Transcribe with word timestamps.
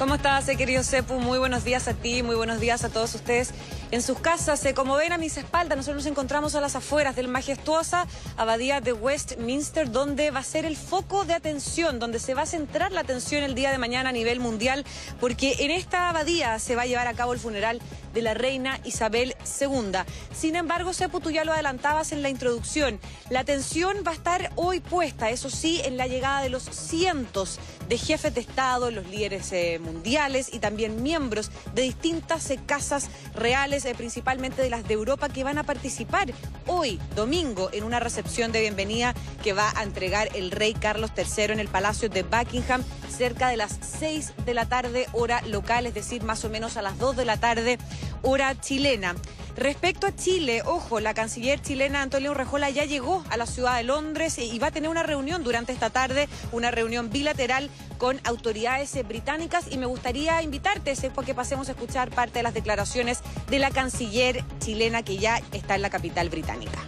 ¿Cómo 0.00 0.14
estás, 0.14 0.48
eh, 0.48 0.56
querido 0.56 0.82
Sepu? 0.82 1.20
Muy 1.20 1.38
buenos 1.38 1.62
días 1.62 1.86
a 1.86 1.92
ti, 1.92 2.22
muy 2.22 2.34
buenos 2.34 2.58
días 2.58 2.84
a 2.84 2.88
todos 2.88 3.14
ustedes 3.14 3.52
en 3.90 4.02
sus 4.02 4.18
casas. 4.18 4.64
Eh, 4.64 4.74
como 4.74 4.96
ven 4.96 5.12
a 5.12 5.18
mis 5.18 5.36
espaldas, 5.36 5.76
nosotros 5.76 6.04
nos 6.04 6.10
encontramos 6.10 6.54
a 6.54 6.60
las 6.60 6.76
afueras 6.76 7.16
del 7.16 7.28
majestuosa 7.28 8.06
abadía 8.36 8.80
de 8.80 8.92
Westminster, 8.92 9.90
donde 9.90 10.30
va 10.30 10.40
a 10.40 10.44
ser 10.44 10.64
el 10.64 10.76
foco 10.76 11.24
de 11.24 11.34
atención, 11.34 11.98
donde 11.98 12.18
se 12.18 12.34
va 12.34 12.42
a 12.42 12.46
centrar 12.46 12.92
la 12.92 13.00
atención 13.00 13.42
el 13.42 13.54
día 13.54 13.70
de 13.70 13.78
mañana 13.78 14.10
a 14.10 14.12
nivel 14.12 14.40
mundial, 14.40 14.84
porque 15.20 15.56
en 15.60 15.70
esta 15.70 16.08
abadía 16.08 16.58
se 16.58 16.76
va 16.76 16.82
a 16.82 16.86
llevar 16.86 17.06
a 17.06 17.14
cabo 17.14 17.32
el 17.32 17.38
funeral 17.38 17.80
de 18.14 18.22
la 18.22 18.34
reina 18.34 18.80
Isabel 18.84 19.36
II. 19.60 19.92
Sin 20.34 20.56
embargo, 20.56 20.92
Sepu, 20.92 21.20
tú 21.20 21.30
ya 21.30 21.44
lo 21.44 21.52
adelantabas 21.52 22.12
en 22.12 22.22
la 22.22 22.28
introducción, 22.28 23.00
la 23.28 23.40
atención 23.40 23.98
va 24.06 24.12
a 24.12 24.14
estar 24.14 24.52
hoy 24.56 24.80
puesta, 24.80 25.30
eso 25.30 25.50
sí, 25.50 25.80
en 25.84 25.96
la 25.96 26.06
llegada 26.06 26.42
de 26.42 26.48
los 26.48 26.64
cientos 26.64 27.58
de 27.88 27.98
jefes 27.98 28.34
de 28.34 28.40
Estado, 28.40 28.90
los 28.90 29.06
líderes 29.08 29.52
eh, 29.52 29.80
mundiales 29.80 30.52
y 30.52 30.60
también 30.60 31.02
miembros 31.02 31.50
de 31.74 31.82
distintas 31.82 32.48
eh, 32.50 32.60
casas 32.64 33.08
reales, 33.34 33.79
eh, 33.84 33.94
principalmente 33.94 34.62
de 34.62 34.70
las 34.70 34.86
de 34.86 34.94
Europa, 34.94 35.28
que 35.28 35.44
van 35.44 35.58
a 35.58 35.62
participar 35.62 36.32
hoy, 36.66 36.98
domingo, 37.14 37.70
en 37.72 37.84
una 37.84 38.00
recepción 38.00 38.52
de 38.52 38.60
bienvenida 38.60 39.14
que 39.42 39.52
va 39.52 39.72
a 39.76 39.82
entregar 39.82 40.28
el 40.34 40.50
rey 40.50 40.74
Carlos 40.74 41.10
III 41.16 41.52
en 41.52 41.60
el 41.60 41.68
Palacio 41.68 42.08
de 42.08 42.22
Buckingham 42.22 42.82
cerca 43.10 43.48
de 43.48 43.56
las 43.56 43.78
6 43.98 44.32
de 44.44 44.54
la 44.54 44.66
tarde, 44.66 45.06
hora 45.12 45.42
local, 45.42 45.86
es 45.86 45.94
decir, 45.94 46.22
más 46.22 46.44
o 46.44 46.50
menos 46.50 46.76
a 46.76 46.82
las 46.82 46.98
2 46.98 47.16
de 47.16 47.24
la 47.24 47.38
tarde, 47.38 47.78
hora 48.22 48.58
chilena. 48.60 49.14
Respecto 49.56 50.06
a 50.06 50.14
Chile, 50.14 50.62
ojo, 50.64 51.00
la 51.00 51.12
canciller 51.12 51.60
chilena 51.60 52.02
Antonio 52.02 52.32
Rejola 52.34 52.70
ya 52.70 52.84
llegó 52.84 53.24
a 53.30 53.36
la 53.36 53.46
ciudad 53.46 53.76
de 53.76 53.82
Londres 53.82 54.38
y 54.38 54.58
va 54.58 54.68
a 54.68 54.70
tener 54.70 54.88
una 54.88 55.02
reunión 55.02 55.42
durante 55.42 55.72
esta 55.72 55.90
tarde, 55.90 56.28
una 56.52 56.70
reunión 56.70 57.10
bilateral 57.10 57.68
con 58.00 58.18
autoridades 58.24 58.96
británicas 59.06 59.70
y 59.70 59.76
me 59.76 59.84
gustaría 59.84 60.40
invitarte, 60.40 60.96
Sepo, 60.96 61.20
que 61.20 61.34
pasemos 61.34 61.68
a 61.68 61.72
escuchar 61.72 62.10
parte 62.10 62.38
de 62.38 62.42
las 62.42 62.54
declaraciones 62.54 63.20
de 63.50 63.58
la 63.58 63.70
canciller 63.70 64.42
chilena 64.58 65.02
que 65.02 65.18
ya 65.18 65.42
está 65.52 65.74
en 65.74 65.82
la 65.82 65.90
capital 65.90 66.30
británica. 66.30 66.78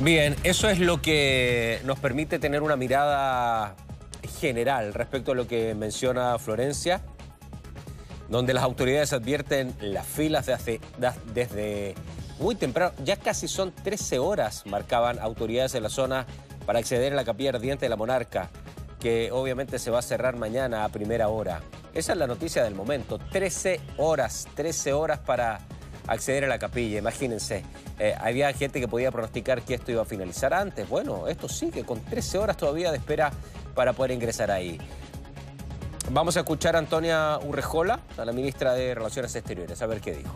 Bien, 0.00 0.34
eso 0.42 0.68
es 0.68 0.80
lo 0.80 1.00
que 1.00 1.80
nos 1.84 2.00
permite 2.00 2.40
tener 2.40 2.62
una 2.62 2.74
mirada 2.74 3.76
general 4.40 4.92
respecto 4.92 5.30
a 5.30 5.34
lo 5.36 5.46
que 5.46 5.76
menciona 5.76 6.36
Florencia 6.40 7.00
donde 8.28 8.54
las 8.54 8.64
autoridades 8.64 9.12
advierten 9.12 9.72
las 9.80 10.06
filas 10.06 10.50
desde 11.32 11.94
muy 12.40 12.56
temprano, 12.56 12.92
ya 13.04 13.16
casi 13.16 13.46
son 13.46 13.72
13 13.72 14.18
horas, 14.18 14.64
marcaban 14.66 15.20
autoridades 15.20 15.76
en 15.76 15.84
la 15.84 15.90
zona 15.90 16.26
para 16.66 16.78
acceder 16.78 17.12
a 17.12 17.16
la 17.16 17.24
capilla 17.24 17.50
ardiente 17.50 17.86
de 17.86 17.90
la 17.90 17.96
monarca, 17.96 18.50
que 19.00 19.30
obviamente 19.32 19.78
se 19.78 19.90
va 19.90 19.98
a 19.98 20.02
cerrar 20.02 20.36
mañana 20.36 20.84
a 20.84 20.88
primera 20.88 21.28
hora. 21.28 21.60
Esa 21.94 22.12
es 22.12 22.18
la 22.18 22.26
noticia 22.26 22.64
del 22.64 22.74
momento, 22.74 23.18
13 23.18 23.80
horas, 23.98 24.46
13 24.54 24.92
horas 24.92 25.18
para 25.18 25.60
acceder 26.06 26.44
a 26.44 26.48
la 26.48 26.58
capilla, 26.58 26.98
imagínense. 26.98 27.64
Eh, 27.98 28.14
había 28.18 28.52
gente 28.52 28.80
que 28.80 28.88
podía 28.88 29.10
pronosticar 29.10 29.62
que 29.62 29.74
esto 29.74 29.92
iba 29.92 30.02
a 30.02 30.06
finalizar 30.06 30.54
antes. 30.54 30.88
Bueno, 30.88 31.28
esto 31.28 31.48
sigue 31.48 31.84
con 31.84 32.00
13 32.00 32.38
horas 32.38 32.56
todavía 32.56 32.90
de 32.90 32.98
espera 32.98 33.32
para 33.74 33.92
poder 33.92 34.12
ingresar 34.12 34.50
ahí. 34.50 34.78
Vamos 36.10 36.36
a 36.36 36.40
escuchar 36.40 36.76
a 36.76 36.78
Antonia 36.78 37.38
Urrejola, 37.42 38.00
a 38.18 38.24
la 38.24 38.32
ministra 38.32 38.74
de 38.74 38.94
Relaciones 38.94 39.34
Exteriores, 39.34 39.80
a 39.80 39.86
ver 39.86 40.00
qué 40.00 40.12
dijo. 40.12 40.34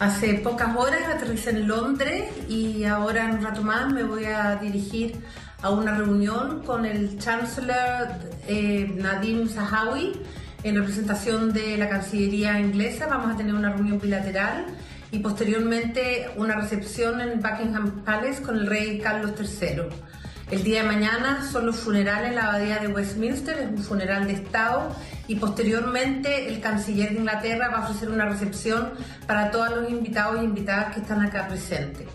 Hace 0.00 0.32
pocas 0.36 0.74
horas 0.74 1.02
aterricé 1.14 1.50
en 1.50 1.68
Londres 1.68 2.24
y 2.48 2.84
ahora 2.84 3.26
en 3.26 3.32
un 3.32 3.44
rato 3.44 3.60
más 3.60 3.92
me 3.92 4.02
voy 4.02 4.24
a 4.24 4.56
dirigir 4.56 5.20
a 5.60 5.68
una 5.68 5.94
reunión 5.94 6.62
con 6.62 6.86
el 6.86 7.18
Chancellor 7.18 8.08
eh, 8.48 8.90
Nadim 8.96 9.46
Zahawi 9.46 10.12
en 10.62 10.76
representación 10.76 11.52
de 11.52 11.76
la 11.76 11.90
Cancillería 11.90 12.58
inglesa. 12.58 13.08
Vamos 13.08 13.34
a 13.34 13.36
tener 13.36 13.54
una 13.54 13.74
reunión 13.74 14.00
bilateral 14.00 14.68
y 15.10 15.18
posteriormente 15.18 16.30
una 16.36 16.54
recepción 16.54 17.20
en 17.20 17.42
Buckingham 17.42 18.02
Palace 18.02 18.40
con 18.40 18.56
el 18.56 18.68
rey 18.68 19.00
Carlos 19.00 19.32
III. 19.38 19.82
El 20.50 20.64
día 20.64 20.82
de 20.82 20.88
mañana 20.88 21.48
son 21.48 21.66
los 21.66 21.76
funerales 21.76 22.30
en 22.30 22.34
la 22.34 22.48
abadía 22.48 22.78
de 22.78 22.88
Westminster, 22.88 23.56
es 23.56 23.68
un 23.68 23.78
funeral 23.78 24.26
de 24.26 24.32
Estado 24.32 24.88
y 25.28 25.36
posteriormente 25.36 26.48
el 26.48 26.60
canciller 26.60 27.10
de 27.10 27.20
Inglaterra 27.20 27.68
va 27.68 27.78
a 27.78 27.84
ofrecer 27.84 28.10
una 28.10 28.24
recepción 28.24 28.90
para 29.28 29.52
todos 29.52 29.70
los 29.70 29.88
invitados 29.88 30.40
e 30.40 30.44
invitadas 30.44 30.92
que 30.92 31.02
están 31.02 31.24
acá 31.24 31.46
presentes. 31.46 32.08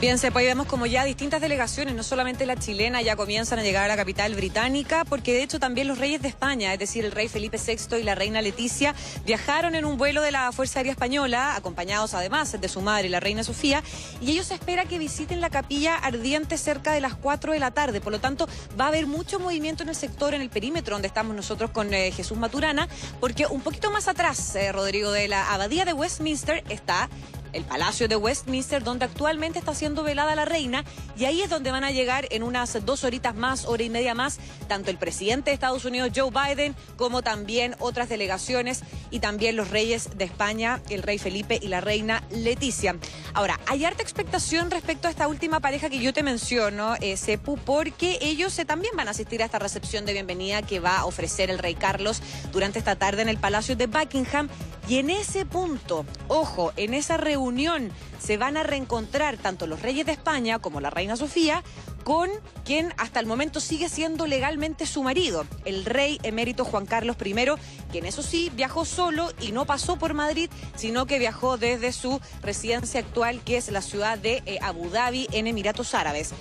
Bien, 0.00 0.18
se 0.18 0.32
pues 0.32 0.44
vemos 0.44 0.66
como 0.66 0.86
ya 0.86 1.04
distintas 1.04 1.40
delegaciones, 1.40 1.94
no 1.94 2.02
solamente 2.02 2.44
la 2.46 2.56
chilena, 2.56 3.00
ya 3.00 3.14
comienzan 3.16 3.60
a 3.60 3.62
llegar 3.62 3.84
a 3.84 3.88
la 3.88 3.96
capital 3.96 4.34
británica, 4.34 5.04
porque 5.04 5.32
de 5.32 5.42
hecho 5.42 5.60
también 5.60 5.88
los 5.88 5.98
reyes 5.98 6.20
de 6.20 6.28
España, 6.28 6.72
es 6.72 6.78
decir, 6.78 7.04
el 7.04 7.12
rey 7.12 7.28
Felipe 7.28 7.58
VI 7.64 7.96
y 8.00 8.02
la 8.02 8.14
reina 8.14 8.42
Leticia, 8.42 8.94
viajaron 9.24 9.74
en 9.76 9.84
un 9.84 9.96
vuelo 9.96 10.20
de 10.20 10.32
la 10.32 10.50
Fuerza 10.52 10.80
Aérea 10.80 10.92
Española, 10.92 11.54
acompañados 11.56 12.12
además 12.12 12.60
de 12.60 12.68
su 12.68 12.82
madre, 12.82 13.08
la 13.08 13.20
reina 13.20 13.44
Sofía, 13.44 13.82
y 14.20 14.32
ellos 14.32 14.50
esperan 14.50 14.88
que 14.88 14.98
visiten 14.98 15.40
la 15.40 15.48
capilla 15.48 15.94
ardiente 15.94 16.58
cerca 16.58 16.92
de 16.92 17.00
las 17.00 17.14
4 17.14 17.52
de 17.52 17.60
la 17.60 17.70
tarde. 17.70 18.00
Por 18.00 18.12
lo 18.12 18.20
tanto, 18.20 18.48
va 18.78 18.86
a 18.86 18.88
haber 18.88 19.06
mucho 19.06 19.38
movimiento 19.38 19.84
en 19.84 19.88
el 19.88 19.94
sector, 19.94 20.34
en 20.34 20.42
el 20.42 20.50
perímetro 20.50 20.96
donde 20.96 21.08
estamos 21.08 21.36
nosotros 21.36 21.70
con 21.70 21.94
eh, 21.94 22.10
Jesús 22.10 22.36
Maturana, 22.36 22.88
porque 23.20 23.46
un 23.46 23.62
poquito 23.62 23.90
más 23.92 24.08
atrás, 24.08 24.54
eh, 24.56 24.72
Rodrigo, 24.72 25.12
de 25.12 25.28
la 25.28 25.54
abadía 25.54 25.84
de 25.84 25.92
Westminster 25.92 26.64
está 26.68 27.08
el 27.54 27.64
Palacio 27.64 28.08
de 28.08 28.16
Westminster, 28.16 28.82
donde 28.82 29.06
actualmente 29.06 29.58
está 29.58 29.74
siendo 29.74 30.02
velada 30.02 30.34
la 30.34 30.44
reina, 30.44 30.84
y 31.16 31.24
ahí 31.24 31.40
es 31.40 31.48
donde 31.48 31.70
van 31.70 31.84
a 31.84 31.90
llegar 31.90 32.26
en 32.30 32.42
unas 32.42 32.84
dos 32.84 33.04
horitas 33.04 33.34
más, 33.34 33.64
hora 33.64 33.82
y 33.82 33.90
media 33.90 34.14
más, 34.14 34.38
tanto 34.68 34.90
el 34.90 34.98
presidente 34.98 35.50
de 35.50 35.54
Estados 35.54 35.84
Unidos, 35.84 36.10
Joe 36.14 36.30
Biden, 36.30 36.74
como 36.96 37.22
también 37.22 37.76
otras 37.78 38.08
delegaciones 38.08 38.82
y 39.10 39.20
también 39.20 39.56
los 39.56 39.70
reyes 39.70 40.16
de 40.16 40.24
España, 40.24 40.82
el 40.90 41.02
rey 41.02 41.18
Felipe 41.18 41.58
y 41.62 41.68
la 41.68 41.80
reina 41.80 42.22
Leticia. 42.30 42.96
Ahora, 43.36 43.58
hay 43.66 43.84
harta 43.84 44.00
expectación 44.00 44.70
respecto 44.70 45.08
a 45.08 45.10
esta 45.10 45.26
última 45.26 45.58
pareja 45.58 45.90
que 45.90 45.98
yo 45.98 46.12
te 46.12 46.22
menciono, 46.22 46.94
eh, 47.00 47.16
porque 47.64 48.18
ellos 48.20 48.56
eh, 48.60 48.64
también 48.64 48.94
van 48.96 49.08
a 49.08 49.10
asistir 49.10 49.42
a 49.42 49.46
esta 49.46 49.58
recepción 49.58 50.06
de 50.06 50.12
bienvenida 50.12 50.62
que 50.62 50.78
va 50.78 50.98
a 50.98 51.04
ofrecer 51.04 51.50
el 51.50 51.58
rey 51.58 51.74
Carlos 51.74 52.22
durante 52.52 52.78
esta 52.78 52.94
tarde 52.94 53.22
en 53.22 53.28
el 53.28 53.38
Palacio 53.38 53.74
de 53.74 53.88
Buckingham. 53.88 54.48
Y 54.86 54.98
en 54.98 55.10
ese 55.10 55.44
punto, 55.46 56.06
ojo, 56.28 56.72
en 56.76 56.94
esa 56.94 57.16
reunión 57.16 57.90
se 58.20 58.36
van 58.36 58.56
a 58.56 58.62
reencontrar 58.62 59.36
tanto 59.36 59.66
los 59.66 59.82
reyes 59.82 60.06
de 60.06 60.12
España 60.12 60.60
como 60.60 60.80
la 60.80 60.90
reina 60.90 61.16
Sofía 61.16 61.64
con 62.04 62.30
quien 62.64 62.92
hasta 62.98 63.18
el 63.18 63.26
momento 63.26 63.60
sigue 63.60 63.88
siendo 63.88 64.26
legalmente 64.26 64.86
su 64.86 65.02
marido, 65.02 65.46
el 65.64 65.84
rey 65.84 66.20
emérito 66.22 66.64
Juan 66.64 66.86
Carlos 66.86 67.16
I, 67.24 67.34
quien 67.90 68.06
eso 68.06 68.22
sí 68.22 68.52
viajó 68.54 68.84
solo 68.84 69.32
y 69.40 69.52
no 69.52 69.64
pasó 69.64 69.96
por 69.96 70.14
Madrid, 70.14 70.50
sino 70.76 71.06
que 71.06 71.18
viajó 71.18 71.56
desde 71.56 71.92
su 71.92 72.20
residencia 72.42 73.00
actual, 73.00 73.40
que 73.44 73.56
es 73.56 73.70
la 73.70 73.82
ciudad 73.82 74.18
de 74.18 74.42
eh, 74.46 74.58
Abu 74.62 74.90
Dhabi, 74.90 75.28
en 75.32 75.46
Emiratos 75.46 75.94
Árabes. 75.94 76.32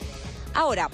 Ahora, 0.54 0.90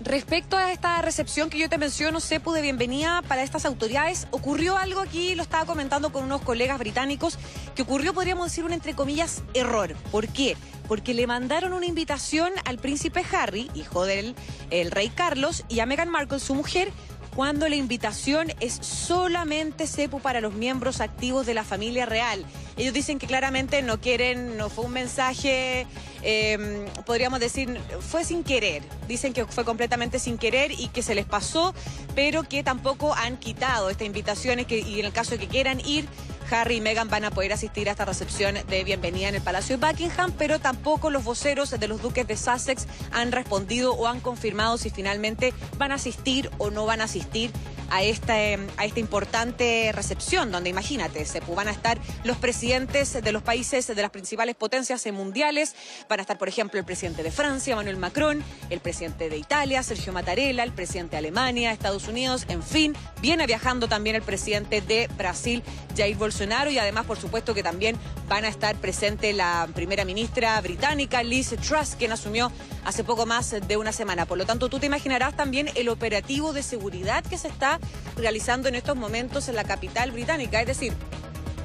Respecto 0.00 0.56
a 0.56 0.70
esta 0.70 1.02
recepción 1.02 1.50
que 1.50 1.58
yo 1.58 1.68
te 1.68 1.76
menciono, 1.76 2.20
CEPU 2.20 2.52
de 2.52 2.62
bienvenida 2.62 3.20
para 3.26 3.42
estas 3.42 3.64
autoridades, 3.64 4.28
ocurrió 4.30 4.76
algo 4.76 5.00
aquí, 5.00 5.34
lo 5.34 5.42
estaba 5.42 5.66
comentando 5.66 6.12
con 6.12 6.22
unos 6.22 6.40
colegas 6.40 6.78
británicos, 6.78 7.36
que 7.74 7.82
ocurrió, 7.82 8.14
podríamos 8.14 8.46
decir, 8.46 8.64
un 8.64 8.72
entre 8.72 8.94
comillas 8.94 9.42
error. 9.54 9.96
¿Por 10.12 10.28
qué? 10.28 10.56
Porque 10.88 11.14
le 11.14 11.26
mandaron 11.26 11.72
una 11.74 11.86
invitación 11.86 12.52
al 12.64 12.78
príncipe 12.78 13.22
Harry, 13.32 13.70
hijo 13.74 14.04
del 14.04 14.34
el 14.70 14.90
rey 14.90 15.10
Carlos, 15.10 15.64
y 15.68 15.80
a 15.80 15.86
Meghan 15.86 16.08
Markle, 16.08 16.40
su 16.40 16.54
mujer, 16.54 16.90
cuando 17.38 17.68
la 17.68 17.76
invitación 17.76 18.52
es 18.58 18.74
solamente 18.82 19.86
CEPU 19.86 20.18
para 20.18 20.40
los 20.40 20.54
miembros 20.54 21.00
activos 21.00 21.46
de 21.46 21.54
la 21.54 21.62
familia 21.62 22.04
real. 22.04 22.44
Ellos 22.76 22.92
dicen 22.92 23.20
que 23.20 23.28
claramente 23.28 23.80
no 23.80 24.00
quieren, 24.00 24.56
no 24.56 24.68
fue 24.70 24.86
un 24.86 24.92
mensaje, 24.92 25.86
em, 26.22 26.86
podríamos 27.06 27.38
decir, 27.38 27.80
fue 28.00 28.24
sin 28.24 28.42
querer. 28.42 28.82
Dicen 29.06 29.32
que 29.32 29.44
fue 29.46 29.64
completamente 29.64 30.18
sin 30.18 30.36
querer 30.36 30.72
y 30.72 30.88
que 30.88 31.00
se 31.00 31.14
les 31.14 31.26
pasó, 31.26 31.74
pero 32.16 32.42
que 32.42 32.64
tampoco 32.64 33.14
han 33.14 33.36
quitado 33.36 33.88
esta 33.88 34.02
invitación 34.02 34.58
y 34.68 34.98
en 34.98 35.06
el 35.06 35.12
caso 35.12 35.30
de 35.30 35.38
que 35.38 35.46
quieran 35.46 35.78
ir, 35.86 36.08
Harry 36.50 36.76
y 36.76 36.80
Meghan 36.80 37.08
van 37.08 37.24
a 37.24 37.30
poder 37.30 37.52
asistir 37.52 37.88
a 37.88 37.92
esta 37.92 38.04
recepción 38.04 38.56
de 38.68 38.84
bienvenida 38.84 39.28
en 39.28 39.34
el 39.34 39.42
Palacio 39.42 39.76
de 39.76 39.86
Buckingham, 39.86 40.32
pero 40.36 40.58
tampoco 40.58 41.10
los 41.10 41.24
voceros 41.24 41.70
de 41.70 41.88
los 41.88 42.00
duques 42.00 42.26
de 42.26 42.36
Sussex 42.36 42.86
han 43.12 43.32
respondido 43.32 43.94
o 43.94 44.06
han 44.06 44.20
confirmado 44.20 44.78
si 44.78 44.90
finalmente 44.90 45.52
van 45.76 45.92
a 45.92 45.96
asistir 45.96 46.50
o 46.58 46.70
no 46.70 46.86
van 46.86 47.00
a 47.00 47.04
asistir 47.04 47.50
a 47.90 48.02
esta, 48.02 48.34
a 48.34 48.84
esta 48.84 49.00
importante 49.00 49.90
recepción, 49.94 50.50
donde 50.50 50.70
imagínate, 50.70 51.24
se 51.24 51.40
van 51.40 51.68
a 51.68 51.70
estar 51.70 51.98
los 52.24 52.36
presidentes 52.36 53.12
de 53.12 53.32
los 53.32 53.42
países 53.42 53.86
de 53.86 54.02
las 54.02 54.10
principales 54.10 54.54
potencias 54.54 55.06
mundiales, 55.12 55.74
van 56.08 56.20
a 56.20 56.22
estar, 56.22 56.38
por 56.38 56.48
ejemplo, 56.48 56.78
el 56.78 56.84
presidente 56.84 57.22
de 57.22 57.30
Francia, 57.30 57.76
Manuel 57.76 57.96
Macron, 57.96 58.42
el 58.70 58.80
presidente 58.80 59.28
de 59.28 59.36
Italia, 59.38 59.82
Sergio 59.82 60.12
Mattarella, 60.12 60.62
el 60.62 60.72
presidente 60.72 61.12
de 61.12 61.18
Alemania, 61.18 61.72
Estados 61.72 62.08
Unidos, 62.08 62.44
en 62.48 62.62
fin, 62.62 62.94
viene 63.20 63.46
viajando 63.46 63.88
también 63.88 64.16
el 64.16 64.22
presidente 64.22 64.80
de 64.80 65.08
Brasil, 65.16 65.62
Jair 65.96 66.16
Bolsonaro, 66.16 66.70
y 66.70 66.78
además, 66.78 67.06
por 67.06 67.18
supuesto, 67.18 67.54
que 67.54 67.62
también 67.62 67.96
van 68.28 68.44
a 68.44 68.48
estar 68.48 68.76
presente 68.76 69.32
la 69.32 69.68
primera 69.74 70.04
ministra 70.04 70.60
británica, 70.60 71.22
Liz 71.22 71.54
Truss, 71.66 71.94
quien 71.98 72.12
asumió 72.12 72.52
hace 72.88 73.04
poco 73.04 73.26
más 73.26 73.50
de 73.50 73.76
una 73.76 73.92
semana. 73.92 74.24
Por 74.24 74.38
lo 74.38 74.46
tanto, 74.46 74.70
tú 74.70 74.78
te 74.78 74.86
imaginarás 74.86 75.36
también 75.36 75.70
el 75.74 75.90
operativo 75.90 76.54
de 76.54 76.62
seguridad 76.62 77.22
que 77.22 77.36
se 77.36 77.48
está 77.48 77.78
realizando 78.16 78.66
en 78.66 78.74
estos 78.74 78.96
momentos 78.96 79.48
en 79.48 79.56
la 79.56 79.64
capital 79.64 80.10
británica. 80.10 80.58
Es 80.62 80.66
decir, 80.66 80.94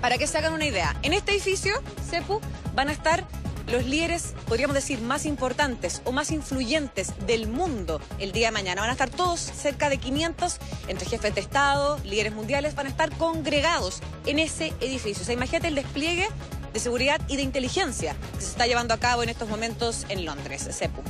para 0.02 0.18
que 0.18 0.28
se 0.28 0.38
hagan 0.38 0.52
una 0.52 0.66
idea, 0.66 0.98
en 1.02 1.14
este 1.14 1.32
edificio, 1.32 1.74
CEPU, 2.10 2.42
van 2.76 2.90
a 2.90 2.92
estar 2.92 3.26
los 3.72 3.86
líderes, 3.86 4.34
podríamos 4.50 4.76
decir, 4.76 5.00
más 5.00 5.26
importantes 5.26 6.02
o 6.04 6.12
más 6.12 6.30
influyentes 6.30 7.14
del 7.26 7.48
mundo 7.48 8.02
el 8.20 8.34
día 8.34 8.48
de 8.48 8.52
mañana. 8.52 8.82
Van 8.82 8.90
a 8.90 8.94
estar 8.94 9.10
todos, 9.10 9.40
cerca 9.40 9.88
de 9.88 10.00
500, 10.00 10.58
entre 10.90 11.08
jefes 11.08 11.34
de 11.34 11.40
Estado, 11.40 12.00
líderes 12.04 12.34
mundiales, 12.34 12.76
van 12.76 12.88
a 12.88 12.90
estar 12.90 13.10
congregados 13.16 14.02
en 14.26 14.40
ese 14.40 14.74
edificio. 14.82 15.24
O 15.24 15.26
sea, 15.26 15.36
imagínate 15.36 15.70
el 15.70 15.76
despliegue 15.76 16.28
de 16.74 16.80
seguridad 16.80 17.22
y 17.28 17.38
de 17.38 17.44
inteligencia 17.44 18.16
que 18.36 18.42
se 18.42 18.50
está 18.50 18.68
llevando 18.68 18.94
a 18.94 18.98
cabo 18.98 19.24
en 19.24 19.30
estos 19.30 19.48
momentos 19.48 20.06
en 20.10 20.26
Londres, 20.26 20.68
CEPU. 20.72 21.02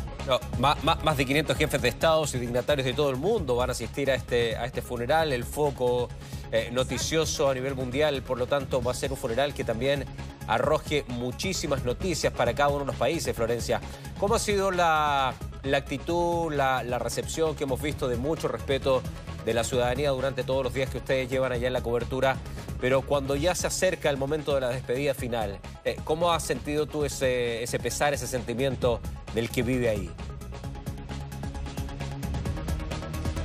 Más, 0.59 1.17
de 1.17 1.25
500 1.25 1.57
jefes 1.57 1.81
de 1.81 1.89
Estado 1.89 2.23
y 2.33 2.37
dignatarios 2.37 2.85
de 2.85 2.93
todo 2.93 3.09
el 3.09 3.17
mundo 3.17 3.55
van 3.55 3.69
a 3.69 3.73
asistir 3.73 4.09
a 4.09 4.15
este, 4.15 4.55
a 4.55 4.65
este 4.65 4.81
funeral. 4.81 5.33
El 5.33 5.43
foco 5.43 6.09
eh, 6.51 6.69
noticioso 6.71 7.49
a 7.49 7.53
nivel 7.53 7.75
mundial, 7.75 8.21
por 8.21 8.37
lo 8.37 8.47
tanto 8.47 8.81
va 8.81 8.91
a 8.91 8.95
ser 8.95 9.11
un 9.11 9.17
funeral 9.17 9.53
que 9.53 9.63
también 9.63 10.05
arroje 10.47 11.05
muchísimas 11.07 11.83
noticias 11.83 12.31
para 12.33 12.53
cada 12.53 12.69
uno 12.69 12.79
de 12.79 12.85
los 12.87 12.95
países, 12.95 13.35
Florencia. 13.35 13.81
¿Cómo 14.19 14.35
ha 14.35 14.39
sido 14.39 14.71
la, 14.71 15.33
actitud, 15.73 16.53
la, 16.53 16.83
la, 16.83 16.99
recepción 16.99 17.55
que 17.55 17.63
hemos 17.63 17.81
visto 17.81 18.07
de 18.07 18.17
mucho 18.17 18.47
respeto 18.47 19.01
de 19.45 19.53
la 19.53 19.63
ciudadanía 19.63 20.11
durante 20.11 20.43
todos 20.43 20.63
los 20.63 20.73
días 20.73 20.89
que 20.89 20.97
ustedes 20.97 21.29
llevan 21.29 21.51
allá 21.51 21.67
en 21.67 21.73
la 21.73 21.81
cobertura? 21.81 22.37
Pero 22.79 23.01
cuando 23.01 23.37
ya 23.37 23.55
se 23.55 23.67
acerca 23.67 24.09
el 24.09 24.17
momento 24.17 24.55
de 24.55 24.61
la 24.61 24.69
despedida 24.69 25.13
final, 25.13 25.57
eh, 25.85 25.95
¿cómo 26.03 26.33
has 26.33 26.43
sentido 26.43 26.85
tú 26.85 27.05
ese, 27.05 27.63
ese 27.63 27.79
pesar, 27.79 28.13
ese 28.13 28.27
sentimiento 28.27 28.99
del 29.33 29.49
que 29.49 29.63
vive 29.63 29.89
ahí? 29.89 30.11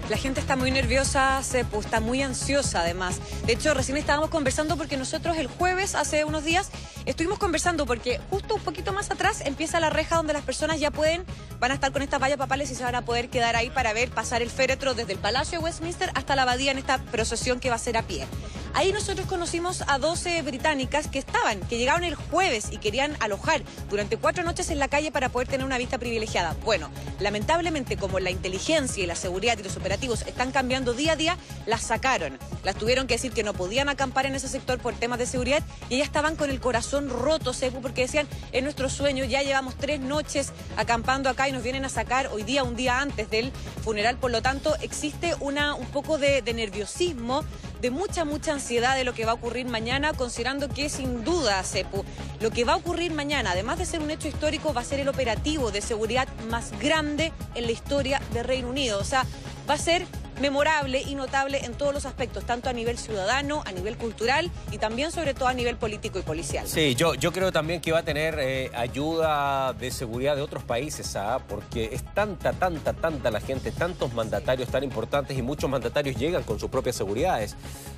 La 0.09 0.17
gente 0.17 0.41
está 0.41 0.57
muy 0.57 0.71
nerviosa, 0.71 1.43
se, 1.43 1.61
está 1.61 2.01
muy 2.01 2.23
ansiosa 2.23 2.81
además. 2.81 3.21
De 3.45 3.53
hecho, 3.53 3.75
recién 3.75 3.99
estábamos 3.99 4.31
conversando 4.31 4.79
porque 4.79 4.97
nosotros 4.97 5.37
el 5.37 5.49
jueves, 5.49 5.95
hace 5.95 6.25
unos 6.25 6.45
días, 6.45 6.71
estuvimos 7.05 7.39
conversando 7.39 7.85
porque 7.85 8.19
justo 8.31 8.55
un 8.55 8.63
poquito 8.63 8.95
más 8.95 9.11
atrás 9.11 9.43
empieza 9.45 9.81
la 9.81 9.91
reja 9.91 10.17
donde 10.17 10.33
las 10.33 10.43
personas 10.45 10.81
ya 10.81 10.91
pueden, 10.91 11.25
van 11.61 11.73
a 11.73 11.75
estar 11.75 11.93
con 11.93 12.01
estas 12.01 12.23
vallas 12.23 12.39
papales 12.39 12.71
y 12.71 12.75
se 12.75 12.85
van 12.85 12.95
a 12.95 13.05
poder 13.05 13.29
quedar 13.29 13.55
ahí 13.55 13.69
para 13.69 13.93
ver 13.93 14.09
pasar 14.09 14.41
el 14.41 14.49
féretro 14.49 14.95
desde 14.95 15.13
el 15.13 15.19
Palacio 15.19 15.59
de 15.59 15.65
Westminster 15.67 16.11
hasta 16.15 16.35
la 16.37 16.43
abadía 16.43 16.71
en 16.71 16.79
esta 16.79 16.97
procesión 16.97 17.61
que 17.61 17.69
va 17.69 17.77
a 17.77 17.79
ser 17.79 17.99
a 17.99 18.03
pie. 18.03 18.27
Ahí 18.75 18.93
nosotros 18.93 19.27
conocimos 19.27 19.83
a 19.87 19.99
12 19.99 20.43
británicas 20.43 21.09
que 21.09 21.19
estaban, 21.19 21.61
que 21.61 21.79
llegaron 21.79 22.05
el 22.05 22.15
jueves 22.15 22.69
y 22.71 22.79
querían 22.79 23.17
alojar 23.21 23.63
durante 23.91 24.17
cuatro 24.17 24.45
noches 24.45 24.71
en 24.71 24.79
la 24.79 24.89
calle 24.89 25.11
para 25.11 25.31
poder 25.31 25.49
tener 25.49 25.67
una 25.67 25.79
vista 25.79 25.99
privilegiada. 25.99 26.57
Bueno, 26.65 26.91
lamentablemente 27.19 27.97
como 27.97 28.21
la 28.21 28.31
inteligencia 28.31 29.03
y 29.03 29.07
la 29.07 29.17
seguridad 29.17 29.59
y 29.59 29.63
los 29.63 29.77
operativos 29.77 30.23
están 30.23 30.53
cambiando 30.53 30.93
día 30.93 31.13
a 31.13 31.17
día, 31.17 31.37
las 31.67 31.83
sacaron. 31.83 32.39
Las 32.63 32.77
tuvieron 32.77 33.07
que 33.07 33.15
decir 33.15 33.33
que 33.33 33.43
no 33.43 33.55
podían 33.55 33.89
acampar 33.89 34.27
en 34.27 34.35
ese 34.35 34.49
sector 34.49 34.79
por 34.79 34.95
temas 34.95 35.19
de 35.19 35.27
seguridad 35.27 35.63
y 35.89 35.97
ellas 35.97 36.07
estaban 36.07 36.37
con 36.37 36.51
el 36.51 36.61
corazón 36.61 37.09
roto, 37.09 37.53
Sepu, 37.53 37.81
porque 37.81 38.03
decían, 38.03 38.29
es 38.53 38.63
nuestro 38.63 38.89
sueño, 38.89 39.25
ya 39.25 39.43
llevamos 39.43 39.77
tres 39.77 40.01
noches 40.01 40.53
acampando 40.77 41.31
acá 41.31 41.49
y 41.49 41.53
nos 41.53 41.63
vienen 41.63 41.85
a 41.85 41.89
sacar 41.89 42.29
hoy 42.29 42.43
día, 42.43 42.65
un 42.65 42.77
día 42.77 43.01
antes 43.01 43.31
del 43.31 43.53
funeral. 43.83 44.17
Por 44.17 44.31
lo 44.31 44.43
tanto, 44.43 44.77
existe 44.81 45.35
una, 45.41 45.75
un 45.75 45.87
poco 45.87 46.19
de, 46.19 46.43
de 46.43 46.55
nerviosismo 46.55 47.45
de 47.81 47.91
mucha, 47.91 48.25
mucha 48.25 48.53
ansiedad 48.53 48.97
de 48.97 49.05
lo 49.05 49.15
que 49.15 49.25
va 49.25 49.33
a 49.33 49.35
ocurrir 49.35 49.67
mañana, 49.67 50.13
considerando 50.13 50.69
que 50.69 50.89
sin 50.89 51.25
duda, 51.25 51.63
Cepu, 51.63 52.05
lo 52.41 52.51
que 52.51 52.65
va 52.65 52.75
a 52.75 52.77
ocurrir 52.77 53.13
mañana, 53.13 53.53
además 53.53 53.79
de 53.79 53.87
ser 53.87 54.01
un 54.01 54.11
hecho 54.11 54.29
histórico, 54.29 54.75
va 54.75 54.81
a 54.81 54.85
ser 54.85 55.01
el 55.01 55.09
operativo 55.09 55.71
de 55.71 55.81
seguridad 55.81 56.29
más 56.51 56.73
grande 56.79 57.33
en 57.55 57.67
la 57.67 57.73
historia 57.73 58.21
de 58.33 58.43
Reino 58.43 58.69
Unido. 58.69 58.99
O 58.99 59.05
sea, 59.05 59.25
va 59.69 59.75
a 59.75 59.79
ser 59.79 60.07
memorable 60.41 61.03
y 61.03 61.15
notable 61.15 61.65
en 61.65 61.75
todos 61.75 61.93
los 61.95 62.07
aspectos, 62.07 62.45
tanto 62.45 62.69
a 62.69 62.73
nivel 62.73 62.99
ciudadano, 62.99 63.63
a 63.67 63.73
nivel 63.73 63.97
cultural 63.97 64.51
y 64.73 64.79
también 64.79 65.13
sobre 65.13 65.35
todo 65.35 65.49
a 65.49 65.55
nivel 65.55 65.77
político 65.77 66.19
y 66.19 66.23
policial. 66.23 66.67
Sí, 66.67 66.95
yo, 66.95 67.15
yo 67.15 67.33
creo 67.33 67.53
también 67.53 67.81
que 67.81 67.93
va 67.93 68.01
a 68.01 68.05
tener 68.05 68.37
eh, 68.39 68.71
ayuda 68.75 69.73
de 69.73 69.91
seguridad 69.91 70.37
de 70.37 70.43
otros 70.43 70.63
países, 70.63 71.17
¿ah? 71.17 71.41
porque 71.49 71.91
es 71.93 72.05
tanta, 72.15 72.53
tanta, 72.53 72.93
tanta 72.93 73.31
la 73.31 73.41
gente, 73.41 73.73
tantos 73.73 74.13
mandatarios 74.15 74.69
tan 74.69 74.85
importantes 74.85 75.37
y 75.37 75.43
muchos 75.43 75.69
mandatarios 75.69 76.17
llegan 76.17 76.43
con 76.43 76.59
sus 76.59 76.71
propias 76.71 76.97
seguridades. 76.97 77.57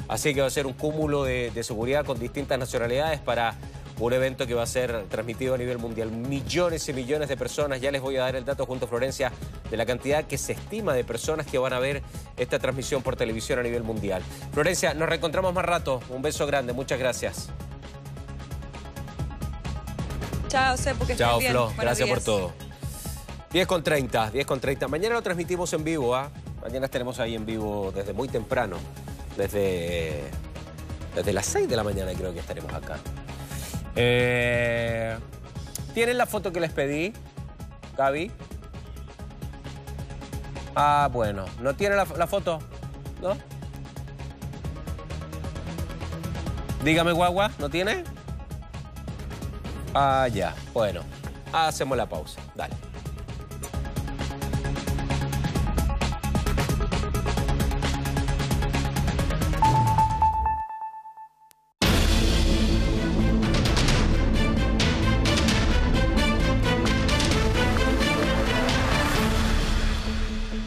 Así 0.08 0.34
que 0.34 0.40
va 0.40 0.46
a 0.46 0.50
ser 0.50 0.66
un 0.66 0.72
cúmulo 0.72 1.24
de 1.24 1.62
seguridad 1.62 2.04
con 2.04 2.18
distintas 2.18 2.58
nacionalidades 2.58 3.20
para 3.20 3.54
un 4.06 4.12
evento 4.12 4.46
que 4.46 4.54
va 4.54 4.62
a 4.62 4.66
ser 4.66 5.04
transmitido 5.08 5.54
a 5.54 5.58
nivel 5.58 5.78
mundial. 5.78 6.10
Millones 6.10 6.88
y 6.88 6.92
millones 6.92 7.28
de 7.28 7.36
personas, 7.36 7.80
ya 7.80 7.90
les 7.90 8.00
voy 8.00 8.16
a 8.16 8.20
dar 8.20 8.36
el 8.36 8.44
dato 8.44 8.66
junto 8.66 8.86
a 8.86 8.88
Florencia 8.88 9.30
de 9.70 9.76
la 9.76 9.86
cantidad 9.86 10.24
que 10.24 10.38
se 10.38 10.52
estima 10.52 10.94
de 10.94 11.04
personas 11.04 11.46
que 11.46 11.58
van 11.58 11.72
a 11.72 11.78
ver 11.78 12.02
esta 12.36 12.58
transmisión 12.58 13.02
por 13.02 13.16
televisión 13.16 13.58
a 13.58 13.62
nivel 13.62 13.82
mundial. 13.82 14.22
Florencia, 14.52 14.94
nos 14.94 15.08
reencontramos 15.08 15.52
más 15.52 15.64
rato. 15.64 16.00
Un 16.08 16.22
beso 16.22 16.46
grande, 16.46 16.72
muchas 16.72 16.98
gracias. 16.98 17.50
Chao, 20.48 20.76
Sepo, 20.76 21.06
que 21.06 21.16
Chao, 21.16 21.40
Flo, 21.40 21.72
gracias 21.78 22.08
por 22.08 22.20
todo. 22.20 22.52
10 23.52 23.66
con 23.66 23.82
30, 23.82 24.30
10 24.30 24.46
con 24.46 24.60
30. 24.60 24.88
Mañana 24.88 25.14
lo 25.14 25.22
transmitimos 25.22 25.72
en 25.72 25.84
vivo, 25.84 26.14
¿ah? 26.14 26.30
Mañana 26.62 26.86
estaremos 26.86 27.18
ahí 27.20 27.34
en 27.34 27.46
vivo 27.46 27.92
desde 27.94 28.12
muy 28.12 28.28
temprano, 28.28 28.76
desde, 29.36 30.22
desde 31.14 31.32
las 31.32 31.46
6 31.46 31.68
de 31.68 31.76
la 31.76 31.84
mañana 31.84 32.12
creo 32.14 32.32
que 32.32 32.40
estaremos 32.40 32.72
acá. 32.72 32.98
Eh, 33.96 35.18
¿Tienen 35.94 36.18
la 36.18 36.26
foto 36.26 36.52
que 36.52 36.60
les 36.60 36.72
pedí, 36.72 37.12
Gaby? 37.96 38.30
Ah, 40.74 41.08
bueno. 41.12 41.44
¿No 41.60 41.74
tiene 41.74 41.96
la, 41.96 42.06
foto? 42.26 42.60
¿No? 43.20 43.36
Dígame, 46.84 47.12
guagua, 47.12 47.50
¿no 47.58 47.68
tiene? 47.68 48.04
Ah, 49.94 50.28
ya. 50.32 50.54
Bueno, 50.72 51.02
hacemos 51.52 51.96
la 51.96 52.06
pausa. 52.06 52.40
Dale. 52.54 52.89